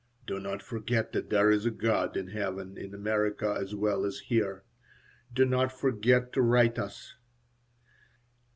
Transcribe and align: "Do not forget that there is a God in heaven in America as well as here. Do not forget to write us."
"Do 0.25 0.39
not 0.39 0.63
forget 0.63 1.11
that 1.11 1.29
there 1.29 1.51
is 1.51 1.63
a 1.67 1.69
God 1.69 2.17
in 2.17 2.29
heaven 2.29 2.75
in 2.75 2.95
America 2.95 3.55
as 3.61 3.75
well 3.75 4.03
as 4.03 4.17
here. 4.17 4.63
Do 5.31 5.45
not 5.45 5.71
forget 5.71 6.33
to 6.33 6.41
write 6.41 6.79
us." 6.79 7.13